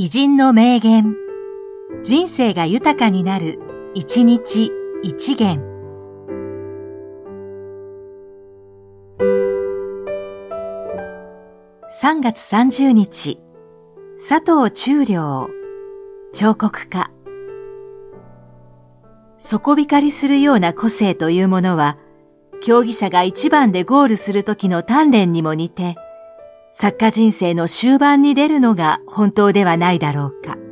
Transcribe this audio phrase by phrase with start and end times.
[0.00, 1.16] 偉人の名言。
[2.04, 3.58] 人生が豊かになる、
[3.94, 4.70] 一日
[5.02, 5.60] 一元。
[11.90, 13.40] 3月30日、
[14.18, 15.50] 佐藤忠良、
[16.32, 17.10] 彫刻家。
[19.38, 21.98] 底光りするような個性というものは、
[22.60, 25.96] 競技者が一番でゴールする時の鍛錬にも似て、
[26.80, 30.67] 作家人生の終盤に出るのが本当ではないだろうか。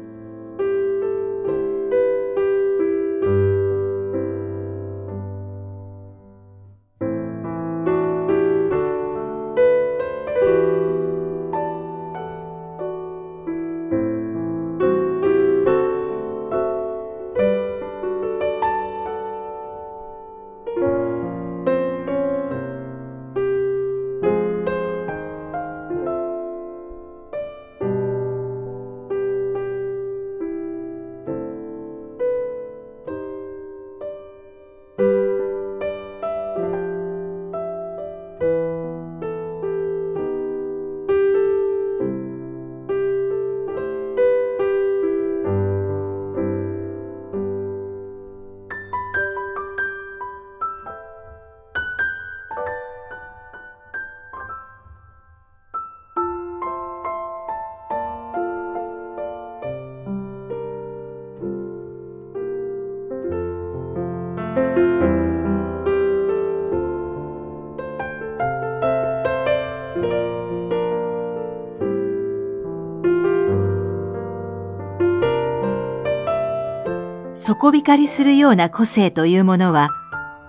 [77.36, 79.90] 底光りするような個性というものは、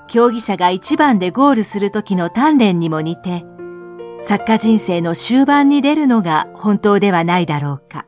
[0.07, 3.45] 競技者が一番でゴールする時の鍛錬にも似て、
[4.19, 8.07] 作家人生の終盤に出るのが本当ではないだろうか。